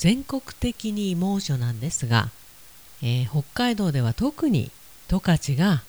[0.00, 2.30] 全国的に猛暑なんですが、
[3.02, 4.70] えー、北海道では特に
[5.08, 5.82] 十勝が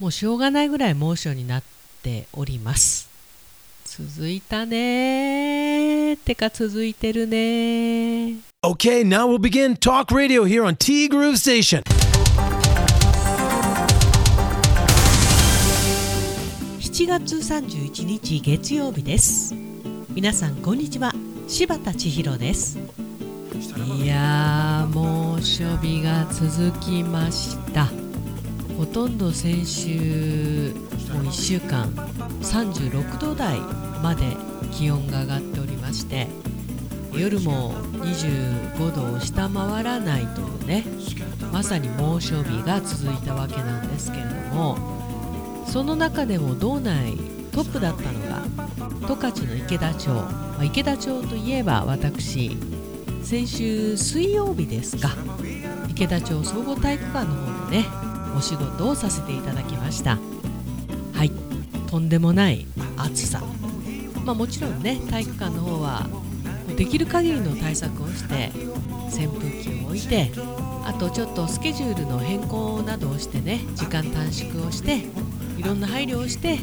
[0.00, 1.62] もうしょうがないぐらい猛暑になっ
[2.02, 3.10] ております。
[3.84, 11.82] 続いたねてか続いてるね Okay, now we'll begin talk radio here on T Groove Station.
[16.80, 19.54] 7月31日月曜日です。
[20.08, 21.12] 皆さんこんにちは。
[21.48, 23.11] 柴田千尋です
[24.02, 28.02] いやー猛暑日が続きました。
[28.82, 30.74] ほとんど先週
[31.12, 31.88] もう1週間
[32.40, 33.60] 36度台
[34.02, 34.24] まで
[34.72, 36.26] 気温が上がっておりまして
[37.12, 40.84] 夜も25度を下回らないというね
[41.52, 47.16] まさに猛暑日が続いたわけなんですけれどもその中でも道内
[47.52, 48.42] トップだったのが
[49.06, 52.56] 十勝の池田町、まあ、池田町といえば私
[53.22, 55.10] 先週水曜日ですか
[55.88, 57.86] 池田町総合体育館の方でね
[58.36, 60.18] お仕事をさせていただきました。
[61.14, 61.30] はい
[61.88, 63.42] とんでもない暑さ。
[64.24, 66.06] まあもちろんね体育館の方は
[66.76, 68.50] できる限りの対策をして
[69.08, 70.32] 扇風機を置いて
[70.84, 75.04] あとちょっとスケジュールの変更などをしてね時間短縮をして
[75.58, 76.58] いろんな配慮をして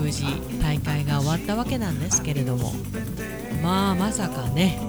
[0.00, 0.24] 無事
[0.62, 2.72] 大会が終わったわけなんですけれども。
[3.62, 4.80] まあまさかね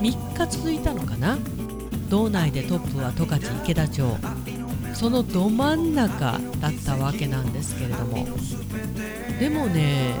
[0.00, 1.38] 3日続いたのかな？
[2.08, 4.16] 道内でトップは十勝池田町。
[4.94, 8.26] そのど真ん中だったわけなんですけれども。
[9.38, 10.14] でもね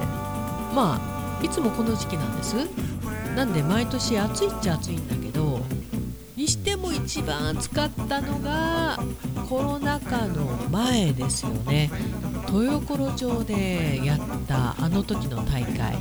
[0.74, 1.00] ま
[1.40, 2.54] あいつもこの時期なんです。
[3.34, 5.60] なんで毎年暑いっちゃ暑いんだけど
[6.36, 8.98] にしても一番暑かったのが
[9.50, 11.90] コロナ禍の前ですよね。
[12.52, 15.98] 豊頃町でやったあの時の大会。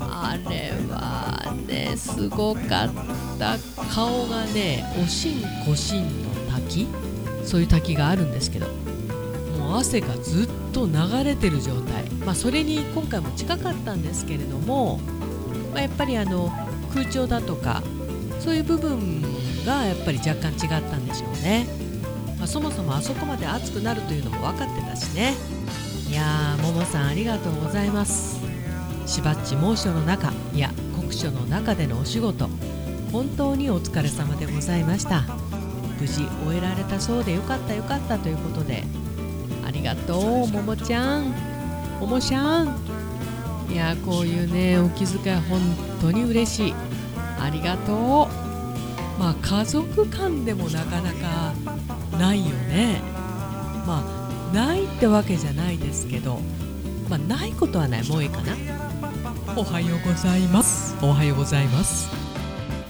[0.00, 2.90] あれはねすごかっ
[3.38, 3.56] た。
[3.94, 6.88] 顔がねおしんこしんの滝。
[7.44, 8.66] そういう滝があるんですけど。
[9.56, 12.10] もう汗がずっと流れてる状態。
[12.26, 14.98] まあそれに今回も近かったんですけれども、
[15.72, 16.50] まあ、やっぱりあの
[16.92, 17.84] 空調だとか
[18.40, 19.22] そういう部分
[19.64, 21.66] がやっぱり若干違ったんでしょうね、
[22.44, 25.32] まあ、そもそもあそこまで暑くなるというのも分かってたしね。
[26.10, 28.38] いやーももさんありがとうございます。
[29.06, 32.50] しばっち猛暑の中いや酷暑の中でのお仕事。
[33.10, 35.22] 本当にお疲れ様でございました。
[35.98, 38.84] 無事終えられたそうでよかったよかったということで。
[39.66, 41.30] ありがとうももちゃん。
[41.98, 42.76] ももちゃん。
[43.72, 45.60] いやこういうねお気遣い本
[46.02, 46.74] 当に嬉しい。
[47.40, 49.18] ありがとう。
[49.18, 51.54] まあ家族間でもなかなか
[52.16, 53.00] ないよね。
[53.86, 56.38] まあないってわけじゃないですけど
[57.08, 58.08] まあないことはない。
[58.08, 58.54] もういいかな。
[59.56, 60.96] おはようございます。
[61.02, 62.08] おはようございます。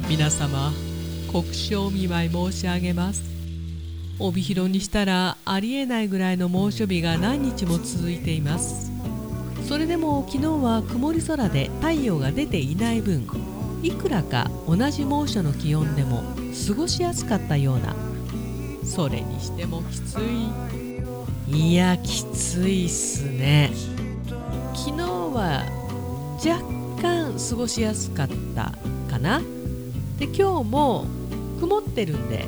[0.08, 0.72] 皆様
[1.32, 3.22] 国章見舞い申し上げます。
[4.18, 8.92] 帯広にしたらありえないぐらいの猛暑日が何日も続いています。
[9.66, 13.26] それでも昨日は曇り空で太陽が出ていない分
[13.82, 16.22] いくらか同じ猛暑の気温でも
[16.68, 17.94] 過ごしやすかったような
[18.84, 20.48] それにしてもきつい
[21.46, 23.70] いやきついっすね。
[24.74, 25.64] 昨日は
[26.44, 26.62] 若
[27.02, 28.72] 干過ごしやすかった
[29.10, 29.40] かな。
[30.18, 31.06] で今日も
[31.60, 32.46] 曇ってるんで、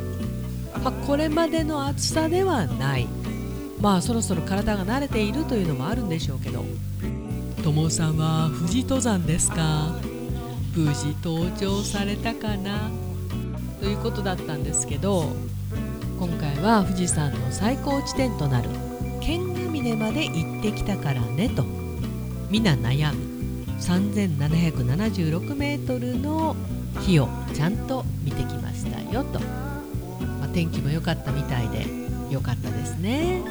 [0.82, 3.06] まあ、これまでの暑さではない。
[3.80, 6.64] まあそろそろ体が慣れているというのもあるんでしょうけど。
[7.62, 9.92] 友さんは富士登山ですか？
[10.74, 12.90] 無事登頂されたかな？
[13.80, 15.32] ということだったんですけど
[16.18, 18.70] 今回は富士山の最高地点となる
[19.20, 21.64] 剣ヶ峰まで行ってきたからねと
[22.50, 23.36] 皆悩む
[23.78, 26.56] 3776メートルの
[27.00, 31.86] 日をちゃんと見てきましたよと、まあ、天気も良かったみたいで
[32.30, 33.42] 良かったですね。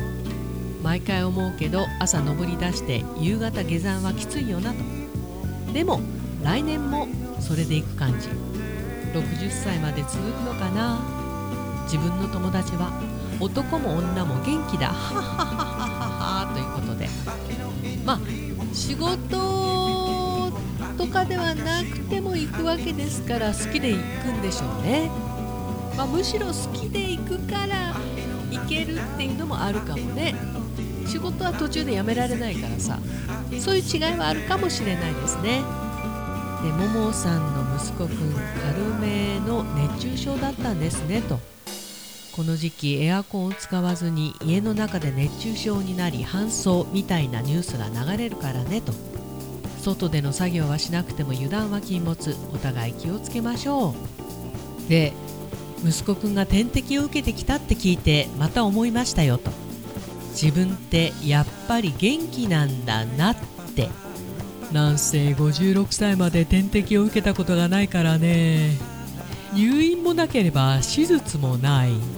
[0.82, 4.78] 毎回思うけど朝登り出して夕方下山はきついよなと。
[5.72, 6.00] でも
[6.44, 7.08] 来年も
[7.40, 8.30] それで行く感じ。
[9.14, 11.25] 60歳まで続くのかな。
[11.86, 12.92] 自分の友達は
[13.40, 17.08] 男も女も元気だはははははということで
[18.06, 18.20] まあ
[18.74, 20.52] 仕事
[20.98, 25.10] とかではなくても行くわけですから好きで行くんでしょうね、
[25.98, 27.94] まあ、むしろ好きで行くから
[28.52, 30.36] 行けるっていうのもあるかもね
[31.06, 33.00] 仕事は途中でやめられないからさ
[33.60, 35.62] そういう違いはあるかもしれないですね
[36.64, 41.40] でももさんの息子くん軽めの熱中症だったんですねと
[42.36, 48.92] この時期エアコンを使わずに家の中で熱中症になり搬送みたいなニュースが流れるからねと。
[49.82, 52.36] 外での作業はしなくても油断は禁物。
[52.54, 53.96] お互い気をつけましょ
[54.88, 54.90] う。
[54.90, 55.14] で
[55.86, 59.52] 息子くんが点滴を受けてきたって聞いてまた思いましたよと。
[60.32, 63.36] 自分ってやっぱり元気なんだなっ
[63.76, 63.88] て。
[64.74, 68.72] なんせ56歳まで点滴を受けたことがないからね。
[69.54, 72.15] 入院もなければ手術もない。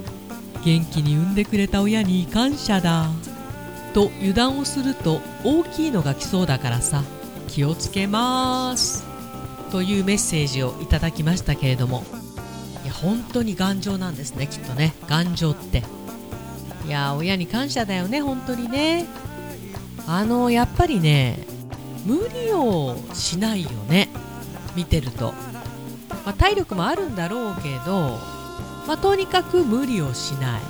[0.67, 3.09] 元気に産んでくれた親に感謝だ。
[3.93, 7.03] と油断をすると大きいのが来そうだからさ
[7.47, 9.05] 気をつけます。
[9.71, 12.03] というメッセージをいただきましたけれども。
[12.83, 14.93] いや本当に頑丈なんですねきっとね。
[15.07, 15.83] 頑丈って。
[16.85, 19.05] いや親に感謝だよね本当にね。
[20.05, 21.47] あのやっぱりね
[22.05, 24.09] 無理をしないよね。
[24.75, 25.33] 見てると、
[26.25, 28.19] まあ、体力もあるんだろうけど、
[28.87, 30.61] まあ、とにかく無理をしない、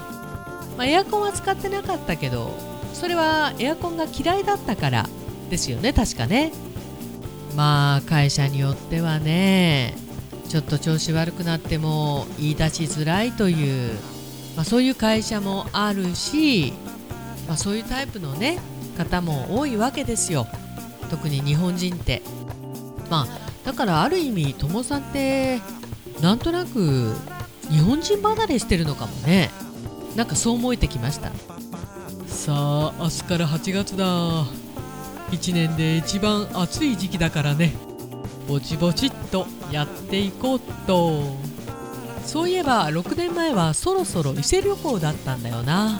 [0.76, 2.52] まあ、エアコンは使ってなかったけど
[2.94, 5.08] それはエアコンが嫌いだったから
[5.50, 5.94] ですよね。
[5.94, 6.52] 確かね。
[7.56, 9.96] まあ会社によってはね
[10.50, 13.94] ちょっと調子悪くなっても言い出しづらいという、
[14.56, 16.74] まあ、そういう会社もあるし、
[17.48, 18.60] まあ、そういうタイプのね
[18.98, 20.48] 方も多いわけですよ。
[21.10, 22.22] 特に日本人って。
[23.10, 23.28] まあ
[23.64, 25.62] だからある意味ともさんって
[26.22, 27.14] なんとなく
[27.70, 29.52] 日本人離れしてるのかもね。
[30.16, 31.32] なんかそう思えてきました。
[32.28, 34.06] さあ明日から8月だ。
[35.32, 37.74] 1年で一番暑い時期だからね。
[38.48, 41.36] ぼちぼちっとやっていこうと。
[42.26, 46.00] そういえば6年前はそろそろ伊勢旅行だったんだよな。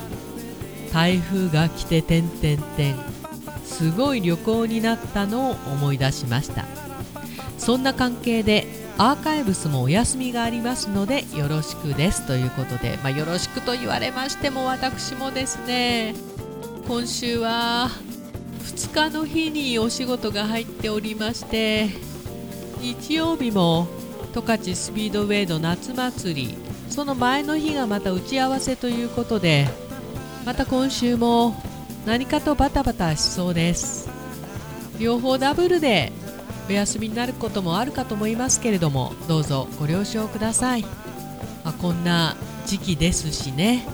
[0.94, 2.96] 台風が来て点々点
[3.66, 6.66] すごい旅行になったのを思い出しました。
[7.58, 8.66] そんな関係で
[9.00, 12.26] アーカイブスもお休みがありますのでよろしくです。
[12.26, 16.16] ということで、まあ、よろしくと言われましても私もですね
[16.88, 17.90] 今週は
[18.62, 21.90] 2日の日にお仕事が入っておりまして
[22.82, 23.88] 日曜日も
[24.34, 26.58] 十勝スピードウェイの夏祭り
[26.90, 29.68] その前の日がまた打ち合わせということで
[30.44, 31.56] また今週も
[32.08, 34.10] 何かとバタバタしそうです。
[34.98, 36.12] 両方ダブルで
[36.70, 40.82] お休みになることもあるかと思いますけれどもどうぞご了承ください、
[41.64, 42.36] まあ、こんな
[42.66, 43.86] 時期ですしね。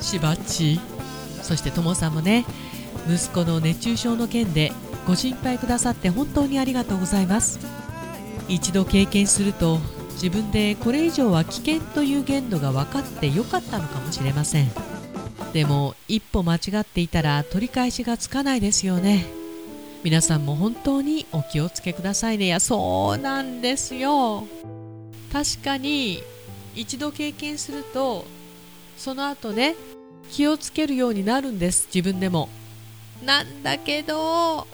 [0.00, 0.80] しばっち
[1.42, 2.44] そしてともさんもね
[3.08, 4.72] 息子の熱中症の件で
[5.06, 7.58] ご心配くださって本当にありがとうございます。
[8.48, 9.78] 一度経験すると
[10.12, 14.70] 自分でこれ以上は危険という限度が分かってよかったのかもしれません。
[15.52, 19.26] でも一歩間違っていたら取り返しがつかないですよね。
[20.02, 22.46] 皆さんも本当にお気をつけくださいね。
[22.46, 24.44] いやそうなんですよ。
[25.32, 26.22] 確かに
[26.74, 28.24] 一度経験すると
[28.96, 29.76] その後ね
[30.30, 31.86] 気をつけるようになるんです。
[31.94, 32.48] 自分でも。
[33.24, 34.66] なんだけど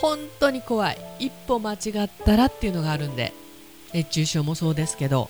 [0.00, 0.98] 本当に怖い。
[1.18, 3.34] 一歩間違ったらっていうのがあるんで。
[3.92, 5.28] 熱中症もそうですけど。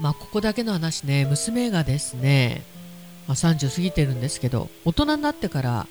[0.00, 1.26] まあここだけの話ね。
[1.26, 2.64] 娘がですね、
[3.28, 5.86] まあ、30過ぎてるんですけど大人になってから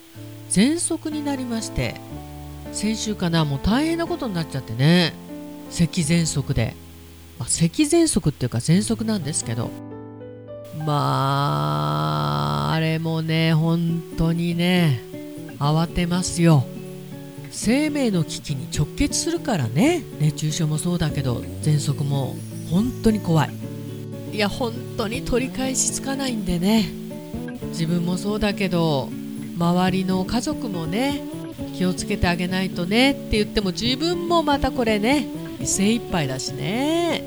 [0.50, 1.94] 喘息になりまして。
[2.72, 5.14] 先週かなもう大変なことになっちゃってね。
[5.70, 6.74] 咳喘息で、
[7.38, 9.70] まあ、咳喘息っていうか喘息なんですけど。
[10.86, 15.00] まああれもね本当にね
[15.58, 16.64] 慌てますよ。
[17.50, 20.02] 生命の危機に直結するからね。
[20.20, 22.36] 熱中症もそうだけど喘息も
[22.70, 23.50] 本当に怖い。
[24.32, 26.88] いや本当に取り返しつかないんでね。
[27.70, 29.08] 自分もそうだけど
[29.58, 31.22] 周りの家族もね
[31.74, 35.26] 気をつけてあげないとねって言っても自分もまたこれね
[35.64, 37.24] 精一杯だしね。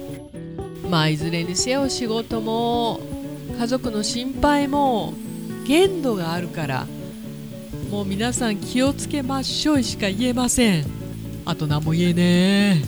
[0.90, 3.00] まあいずれにせよ仕事も
[3.58, 5.14] 家族の心配も
[5.66, 6.88] 限度があるから
[7.90, 10.86] もう皆さん気をつけましょうしか言えません。
[11.46, 12.82] あと何も言えね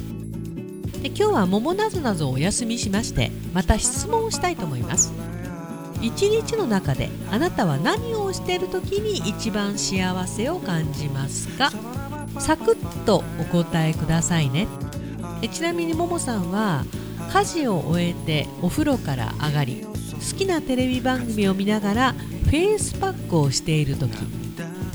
[1.00, 1.00] え。
[1.04, 5.12] で今日はももなぞなぞお休みしましてまた質問をしたいと思います。
[6.04, 11.72] 一日の中であなたは何をしている時に一番幸せを感じますか？
[12.40, 14.68] サクッとお答えくださいね。
[15.42, 16.84] えちなみにももさんは
[17.32, 24.12] 家事を終えてお風呂から上がり好きなテレビ番組を見ながらフェイスパックをしている時。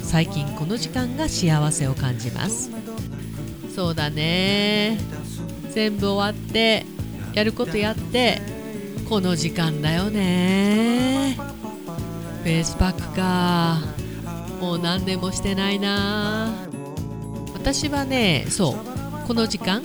[0.02, 2.70] 最近この時間が幸せを感じます。
[3.74, 4.98] そうだね。
[5.70, 6.84] 全部終わって
[7.34, 8.40] やることやって
[9.08, 11.36] この時間だよね。
[12.42, 13.78] フェイスパックか。
[14.60, 16.52] もう何年もしてないな。
[17.54, 19.82] 私はねそうこの時間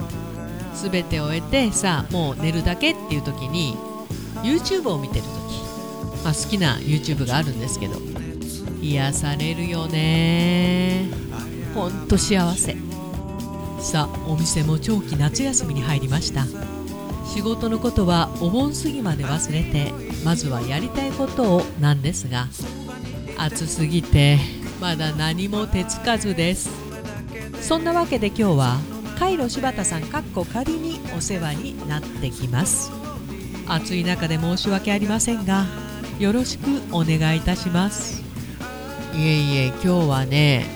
[0.74, 3.78] 全て終えてさもう寝るだけっていう時に
[4.42, 5.30] YouTube を見てる時、
[6.24, 7.98] まあ、好きな YouTube があるんですけど
[8.82, 11.10] 癒されるよね。
[11.74, 12.76] ほんと幸せ。
[13.80, 16.46] さあお店も長期夏休みに入りました。
[17.34, 19.92] 仕事のことはお盆過ぎまで忘れて
[20.24, 22.46] まずはやりたいことをなんですが
[23.40, 24.38] 暑すぎて
[24.80, 26.70] まだ何も手つかずです。
[27.60, 28.78] そんなわけで今日は
[29.18, 32.92] カイロ柴田さんかっこ仮にお世話になってきます。
[33.68, 35.66] 暑い中で申し訳ありませんが
[36.20, 38.22] よろしくお願いいたします。
[39.16, 40.68] いえいえ今日はね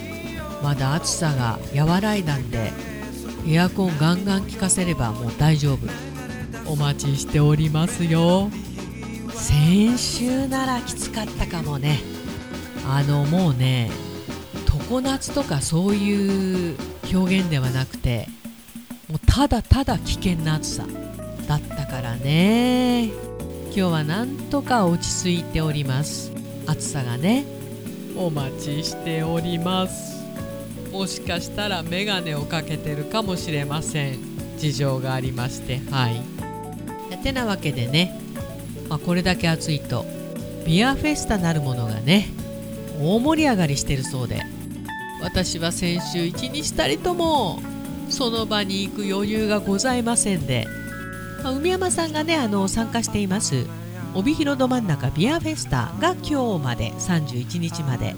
[0.63, 2.71] まだ暑さが和らいだんで
[3.47, 6.06] エアコンガンガン効かせればもう大丈夫。
[6.67, 8.49] お待ちしておりますよ。
[9.31, 11.99] 先週ならきつかったかもね。
[12.87, 13.89] あのもうね
[14.89, 16.77] 常夏とかそういう
[17.13, 18.29] 表現ではなくて
[19.09, 20.85] もうただただ危険な暑さ
[21.47, 23.05] だったからね。
[23.05, 26.31] 今日はなんとか落ち着いております。
[26.65, 27.45] 暑さがね
[28.17, 30.17] お待ちしております。
[30.91, 34.19] もしかしたら眼鏡をかけてるかもしれません。
[34.57, 36.36] 事情がありましてはい。
[37.15, 38.19] てなわけでね、
[38.89, 40.05] まあ、これだけ暑いと
[40.65, 42.27] ビアフェスタなるものがね
[42.99, 44.57] 大盛り上がりしてるそうで。
[45.21, 47.59] 私は先週一日たりとも
[48.09, 50.67] その場に行く余裕がございませんで、
[51.43, 53.65] まあ、海山さんがねあの参加しています
[54.13, 58.15] 帯広ど真ん中ビアフェスタが今日まで31日まで。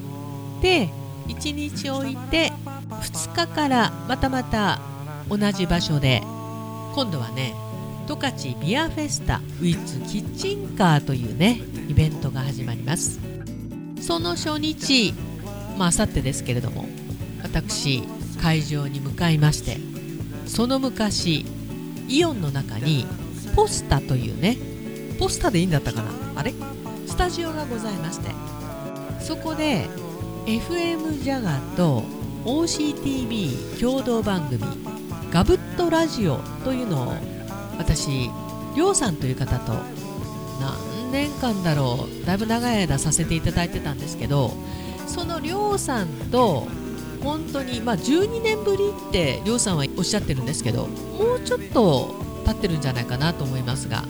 [0.62, 0.89] で
[1.27, 2.51] 1日置いて
[2.89, 4.81] 2日からまたまた
[5.29, 6.22] 同じ場所で
[6.96, 7.53] 今度はね
[8.10, 13.20] 十勝ビアフェスタウィッツキッチンカーというねイベントが始まります。
[14.01, 15.13] その初日
[15.78, 16.88] まあさってですけれども
[17.44, 18.01] 私
[18.42, 19.78] 会場に向かいまして
[20.48, 21.46] その昔
[22.08, 23.06] イオンの中に
[23.56, 24.58] ポスタというね
[25.20, 26.56] ポスタでいいんだったかなあれ？
[27.06, 28.32] スタジオがございまして
[29.20, 29.86] そこで
[30.48, 32.06] FM ジャガと
[32.44, 34.63] OCTV 共同番組
[35.30, 37.38] 「ガブットラジオ」というのを
[37.80, 38.30] 私
[38.76, 39.74] りょうさんという方と
[40.60, 44.52] 何年間だろうだいぶ長い間させていただいてたんですけど
[45.08, 46.68] そのりょうさんと
[47.24, 52.14] 本当にまあ12年ぶりってりょうさんはおっしゃってるんですけどもうちょっと
[52.46, 54.04] 経ってるんじゃないかなと思いますが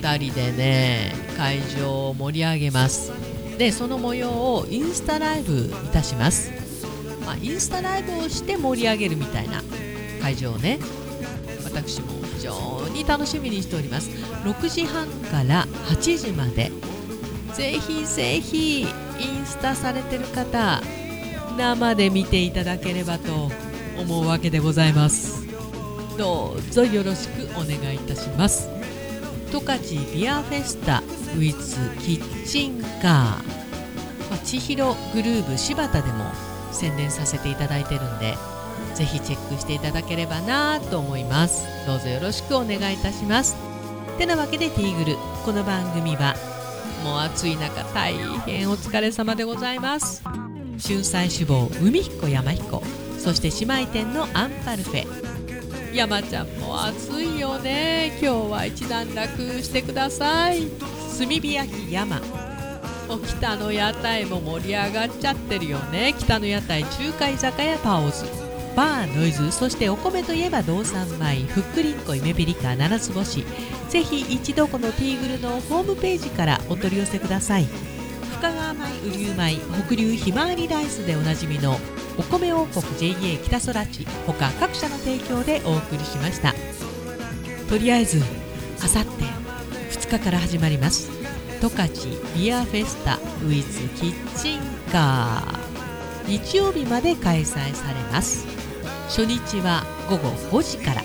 [0.00, 3.12] 2人でね会場を盛り上げます。
[3.60, 6.50] でその模様をインスタライブいたします、
[7.26, 9.62] まあ、インスタライブをして盛り上げるみたいな
[10.22, 10.78] 会場をね
[11.62, 14.10] 私も常に楽しみにしております。
[14.44, 16.70] 6時半から8時まで。
[17.54, 20.80] ぜひぜひインスタされてる方
[21.56, 23.50] 生で見ていただければと
[23.98, 25.46] 思うわけでございます。
[26.16, 28.68] どうぞよろしくお願いいたします。
[29.50, 29.80] 十勝
[30.14, 31.02] ビアフェスタ
[31.36, 33.36] with キッチンカー、ま
[34.32, 36.24] あ、千尋グルーブ柴田でも
[36.72, 38.36] 宣伝させていただいてるんで
[38.94, 41.64] ぜひチェックしていただければなと思います。
[41.86, 43.56] どうぞよろしくお願いいたします。
[44.18, 45.16] てなわけでティーグル。
[45.44, 46.34] この番組は
[47.04, 48.14] もう暑い中大
[48.46, 50.22] 変お疲れ様でございます。
[50.82, 52.82] 春菜志望海彦山彦。
[53.18, 55.30] そして姉妹店のアンパルフェ。
[55.94, 58.18] 山ちゃんも暑いよね。
[58.22, 60.68] 今日は一段落してください。
[61.18, 62.20] 炭火焼き山。
[63.08, 66.14] お北の屋台も盛り上がっちゃってるよね。
[66.18, 68.49] 北の屋台中華居酒屋パオズ。
[68.80, 73.44] バーノイズそしてお米といえば道産米ふっくりんこ夢ピリカ七つ星。
[73.90, 77.66] ぜひ一度このティーグルのホームページからお取り寄せください。
[78.38, 79.56] 深川米雨竜米
[79.86, 81.78] 北流ひまわりライスでおなじみの
[82.16, 84.06] お米王国 JA 北空地。
[84.26, 86.54] 他各社の提供でお送りしました。
[87.68, 88.22] とりあえず
[88.82, 89.10] あさって
[89.90, 91.10] 2日から始まります。
[91.60, 91.92] 十勝
[92.34, 94.60] ビアフェスタウィズキッチン
[94.90, 96.38] カー。
[96.38, 98.59] 日曜日まで開催されます。
[99.10, 100.28] 初日は午後
[100.60, 101.02] 5時から。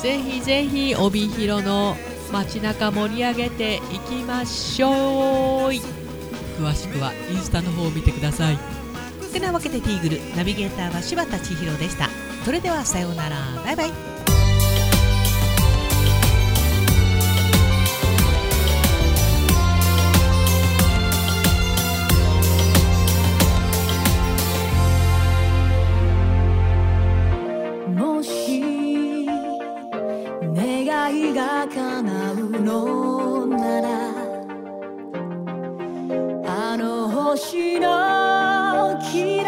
[0.00, 1.94] ぜひぜひ帯広の
[2.32, 4.92] 街中盛り上げていきましょう。
[6.58, 8.58] 詳しくはインスタの方を見てください。
[9.30, 12.08] てなわけでティーグルナビゲーターは柴田千尋でした。
[12.44, 13.36] それではさようなら。
[13.64, 14.09] バイバイ。
[37.36, 39.39] 星の君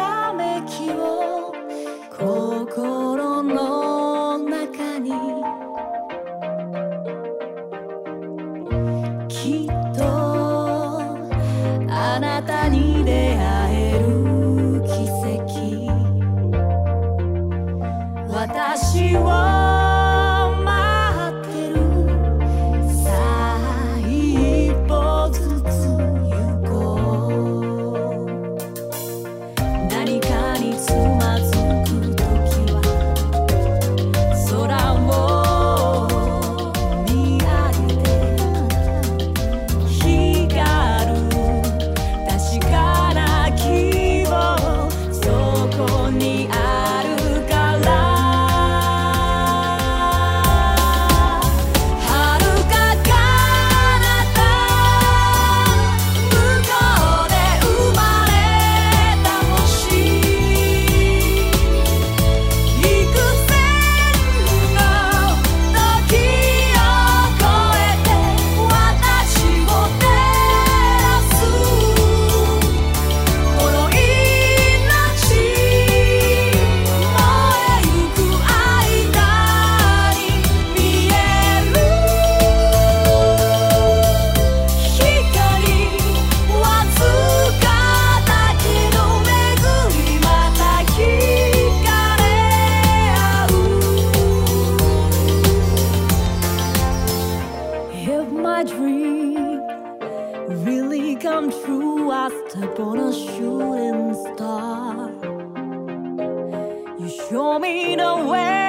[107.02, 108.61] You show me the way